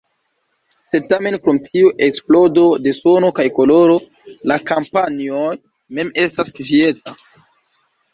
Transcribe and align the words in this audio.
Sed 0.91 1.03
tamen 1.09 1.35
krom 1.41 1.57
tiu 1.65 1.91
eksplodo 2.05 2.63
de 2.85 2.93
sono 2.99 3.29
kaj 3.39 3.45
koloro, 3.57 3.97
la 4.53 4.57
kampanjoj 4.71 5.53
mem 5.99 6.11
estas 6.25 6.51
kvieta. 6.57 7.15